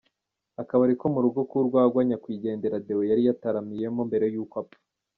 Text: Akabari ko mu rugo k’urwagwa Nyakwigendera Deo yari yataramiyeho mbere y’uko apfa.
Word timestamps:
Akabari 0.61 0.93
ko 0.99 1.05
mu 1.13 1.19
rugo 1.25 1.39
k’urwagwa 1.49 2.01
Nyakwigendera 2.07 2.81
Deo 2.85 3.01
yari 3.09 3.21
yataramiyeho 3.27 3.99
mbere 4.09 4.25
y’uko 4.33 4.55
apfa. 4.63 4.79